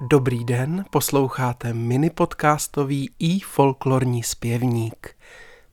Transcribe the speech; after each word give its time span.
Dobrý 0.00 0.44
den, 0.44 0.84
posloucháte 0.90 1.74
mini 1.74 2.10
podcastový 2.10 3.10
i 3.18 3.40
folklorní 3.40 4.22
zpěvník. 4.22 5.16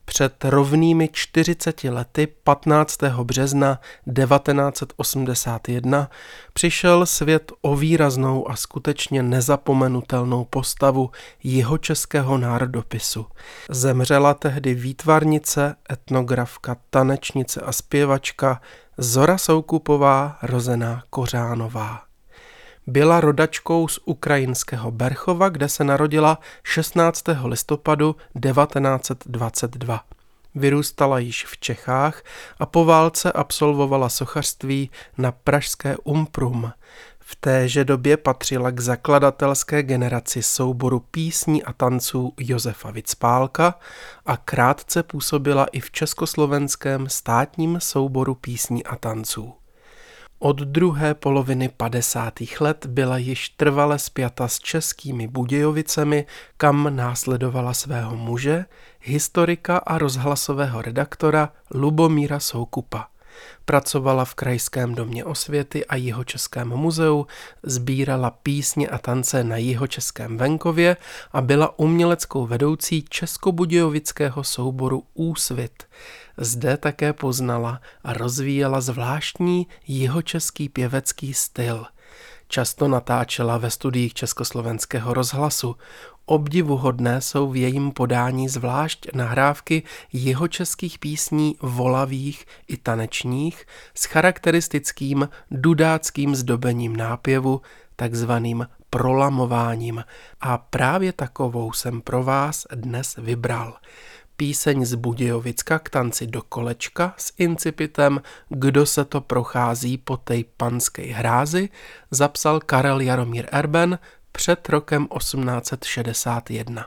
Před 0.04 0.44
rovnými 0.44 1.08
40 1.12 1.84
lety 1.84 2.26
15. 2.26 3.02
března 3.22 3.80
1981 4.24 6.10
přišel 6.52 7.06
svět 7.06 7.52
o 7.62 7.76
výraznou 7.76 8.50
a 8.50 8.56
skutečně 8.56 9.22
nezapomenutelnou 9.22 10.44
postavu 10.44 11.10
jeho 11.42 11.78
českého 11.78 12.38
národopisu. 12.38 13.26
Zemřela 13.70 14.34
tehdy 14.34 14.74
výtvarnice, 14.74 15.74
etnografka, 15.92 16.76
tanečnice 16.90 17.60
a 17.60 17.72
zpěvačka 17.72 18.60
Zora 18.98 19.38
Soukupová, 19.38 20.38
rozená 20.42 21.02
Kořánová. 21.10 22.05
Byla 22.88 23.20
rodačkou 23.20 23.88
z 23.88 23.98
ukrajinského 24.04 24.90
Berchova, 24.90 25.48
kde 25.48 25.68
se 25.68 25.84
narodila 25.84 26.38
16. 26.62 27.22
listopadu 27.44 28.16
1922. 28.52 30.04
Vyrůstala 30.54 31.18
již 31.18 31.46
v 31.46 31.58
Čechách 31.58 32.22
a 32.58 32.66
po 32.66 32.84
válce 32.84 33.32
absolvovala 33.32 34.08
sochařství 34.08 34.90
na 35.18 35.32
pražské 35.32 35.96
Umprum. 36.04 36.72
V 37.20 37.36
téže 37.36 37.84
době 37.84 38.16
patřila 38.16 38.70
k 38.70 38.80
zakladatelské 38.80 39.82
generaci 39.82 40.42
souboru 40.42 41.00
písní 41.00 41.64
a 41.64 41.72
tanců 41.72 42.32
Josefa 42.38 42.90
Vicpálka 42.90 43.78
a 44.26 44.36
krátce 44.36 45.02
působila 45.02 45.66
i 45.72 45.80
v 45.80 45.90
československém 45.90 47.08
státním 47.08 47.80
souboru 47.80 48.34
písní 48.34 48.84
a 48.84 48.96
tanců. 48.96 49.54
Od 50.46 50.56
druhé 50.56 51.14
poloviny 51.14 51.68
50. 51.68 52.34
let 52.60 52.86
byla 52.86 53.18
již 53.18 53.48
trvale 53.48 53.98
spjata 53.98 54.48
s 54.48 54.58
českými 54.58 55.28
Budějovicemi, 55.28 56.26
kam 56.56 56.96
následovala 56.96 57.74
svého 57.74 58.16
muže, 58.16 58.64
historika 59.00 59.78
a 59.78 59.98
rozhlasového 59.98 60.82
redaktora 60.82 61.52
Lubomíra 61.74 62.40
Soukupa. 62.40 63.08
Pracovala 63.64 64.24
v 64.24 64.34
Krajském 64.34 64.94
domě 64.94 65.24
osvěty 65.24 65.86
a 65.86 65.96
Jihočeském 65.96 66.68
muzeu, 66.68 67.26
sbírala 67.62 68.30
písně 68.30 68.88
a 68.88 68.98
tance 68.98 69.44
na 69.44 69.56
Jihočeském 69.56 70.36
venkově 70.36 70.96
a 71.32 71.40
byla 71.40 71.78
uměleckou 71.78 72.46
vedoucí 72.46 73.04
Českobudějovického 73.08 74.44
souboru 74.44 75.04
Úsvit. 75.14 75.84
Zde 76.36 76.76
také 76.76 77.12
poznala 77.12 77.80
a 78.04 78.12
rozvíjela 78.12 78.80
zvláštní 78.80 79.66
jihočeský 79.86 80.68
pěvecký 80.68 81.34
styl. 81.34 81.86
Často 82.48 82.88
natáčela 82.88 83.58
ve 83.58 83.70
studiích 83.70 84.14
Československého 84.14 85.14
rozhlasu. 85.14 85.76
Obdivuhodné 86.26 87.20
jsou 87.20 87.50
v 87.50 87.56
jejím 87.56 87.92
podání 87.92 88.48
zvlášť 88.48 89.06
nahrávky 89.14 89.82
jihočeských 90.12 90.98
písní 90.98 91.56
volavých 91.62 92.46
i 92.68 92.76
tanečních 92.76 93.66
s 93.94 94.04
charakteristickým 94.04 95.28
dudáckým 95.50 96.36
zdobením 96.36 96.96
nápěvu, 96.96 97.60
takzvaným 97.96 98.66
prolamováním. 98.90 100.04
A 100.40 100.58
právě 100.58 101.12
takovou 101.12 101.72
jsem 101.72 102.00
pro 102.00 102.24
vás 102.24 102.66
dnes 102.74 103.16
vybral 103.16 103.76
píseň 104.36 104.84
z 104.84 104.94
Budějovicka 104.94 105.78
k 105.78 105.90
tanci 105.90 106.26
do 106.26 106.42
kolečka 106.42 107.14
s 107.16 107.32
incipitem 107.38 108.22
Kdo 108.48 108.86
se 108.86 109.04
to 109.04 109.20
prochází 109.20 109.98
po 109.98 110.16
tej 110.16 110.44
panské 110.56 111.02
hrázi 111.02 111.68
zapsal 112.10 112.60
Karel 112.60 113.00
Jaromír 113.00 113.48
Erben 113.52 113.98
před 114.32 114.68
rokem 114.68 115.08
1861. 115.18 116.86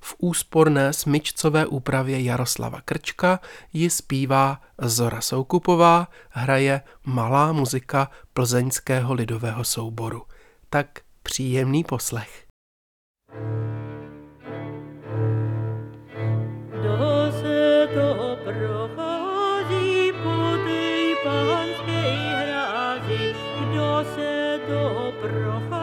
V 0.00 0.14
úsporné 0.18 0.92
smyčcové 0.92 1.66
úpravě 1.66 2.22
Jaroslava 2.22 2.80
Krčka 2.80 3.40
ji 3.72 3.90
zpívá 3.90 4.60
Zora 4.78 5.20
Soukupová, 5.20 6.08
hraje 6.30 6.80
malá 7.04 7.52
muzika 7.52 8.10
plzeňského 8.32 9.14
lidového 9.14 9.64
souboru. 9.64 10.22
Tak 10.70 11.00
příjemný 11.22 11.84
poslech. 11.84 12.51
profonda. 25.22 25.81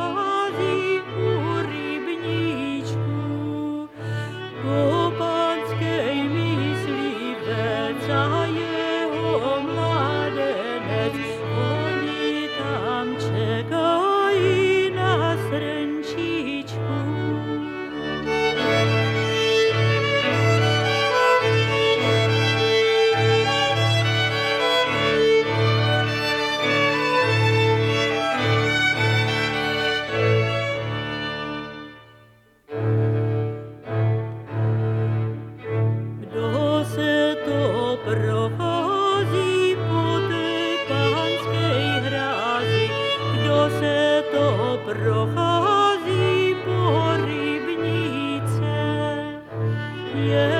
Jeho 50.29 50.59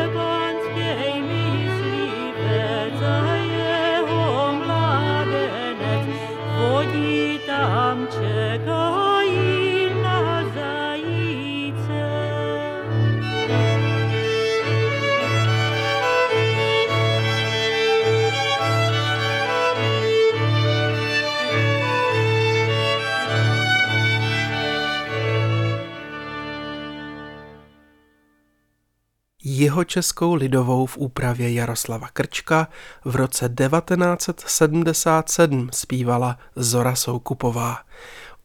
českou 29.84 30.34
lidovou 30.34 30.86
v 30.86 30.98
úpravě 30.98 31.54
Jaroslava 31.54 32.08
Krčka 32.14 32.68
v 33.06 33.16
roce 33.16 33.50
1977 33.50 35.70
zpívala 35.74 36.38
Zora 36.56 36.96
Soukupová. 36.96 37.78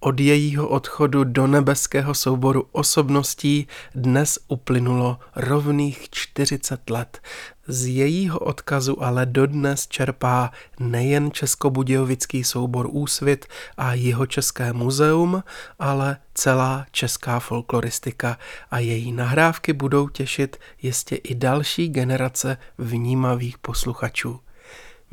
Od 0.04 0.20
jejího 0.20 0.68
odchodu 0.68 1.24
do 1.24 1.46
nebeského 1.46 2.14
souboru 2.14 2.68
osobností 2.72 3.68
dnes 3.94 4.38
uplynulo 4.48 5.18
rovných 5.36 6.10
40 6.10 6.90
let. 6.90 7.20
Z 7.68 7.86
jejího 7.86 8.38
odkazu 8.38 9.02
ale 9.02 9.26
dodnes 9.26 9.86
čerpá 9.86 10.50
nejen 10.80 11.30
Českobudějovický 11.32 12.44
soubor 12.44 12.88
Úsvit 12.90 13.46
a 13.76 13.94
jeho 13.94 14.26
České 14.26 14.72
muzeum, 14.72 15.42
ale 15.78 16.16
celá 16.34 16.86
česká 16.90 17.40
folkloristika 17.40 18.38
a 18.70 18.78
její 18.78 19.12
nahrávky 19.12 19.72
budou 19.72 20.08
těšit 20.08 20.56
jistě 20.82 21.16
i 21.16 21.34
další 21.34 21.88
generace 21.88 22.56
vnímavých 22.78 23.58
posluchačů. 23.58 24.43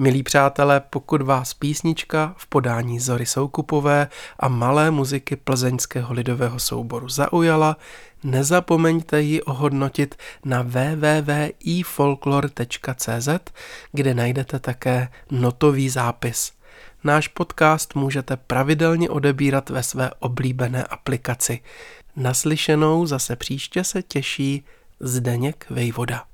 Milí 0.02 0.24
přátelé, 0.24 0.80
pokud 0.80 1.22
vás 1.22 1.54
písnička 1.54 2.36
v 2.38 2.48
podání 2.48 3.00
Zory 3.00 3.26
Soukupové 3.26 4.08
a 4.40 4.48
malé 4.48 4.92
muziky 4.92 5.36
plzeňského 5.36 6.14
lidového 6.14 6.60
souboru 6.60 7.10
zaujala, 7.10 7.78
nezapomeňte 8.24 9.22
ji 9.22 9.42
ohodnotit 9.42 10.16
na 10.46 10.62
www.ifolklor.cz, 10.62 13.30
kde 13.92 14.14
najdete 14.14 14.60
také 14.60 15.08
notový 15.32 15.90
zápis. 15.90 16.52
Náš 17.04 17.28
podcast 17.28 17.96
můžete 17.96 18.38
pravidelně 18.38 19.10
odebírat 19.10 19.70
ve 19.70 19.84
své 19.84 20.12
oblíbené 20.20 20.84
aplikaci. 20.84 21.60
Naslyšenou 22.16 23.06
zase 23.06 23.36
příště 23.36 23.84
se 23.84 24.04
těší 24.04 24.66
Zdeněk 25.00 25.66
Vejvoda. 25.70 26.31